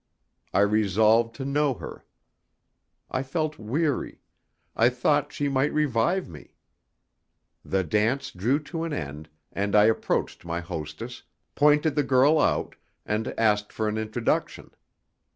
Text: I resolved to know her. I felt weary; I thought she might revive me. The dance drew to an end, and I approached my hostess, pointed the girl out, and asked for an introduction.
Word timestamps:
I 0.51 0.61
resolved 0.61 1.35
to 1.35 1.45
know 1.45 1.75
her. 1.75 2.05
I 3.11 3.21
felt 3.21 3.59
weary; 3.59 4.19
I 4.75 4.89
thought 4.89 5.31
she 5.31 5.47
might 5.47 5.71
revive 5.71 6.27
me. 6.27 6.55
The 7.63 7.83
dance 7.83 8.31
drew 8.31 8.57
to 8.63 8.83
an 8.83 8.93
end, 8.93 9.29
and 9.51 9.75
I 9.75 9.83
approached 9.83 10.43
my 10.43 10.59
hostess, 10.59 11.21
pointed 11.53 11.93
the 11.93 12.01
girl 12.01 12.39
out, 12.39 12.75
and 13.05 13.27
asked 13.39 13.71
for 13.71 13.87
an 13.87 13.99
introduction. 13.99 14.71